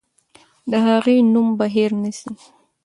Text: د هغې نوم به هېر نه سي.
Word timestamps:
د 0.71 0.71
هغې 0.87 1.15
نوم 1.33 1.47
به 1.57 1.65
هېر 1.75 1.91
نه 2.01 2.11
سي. 2.19 2.31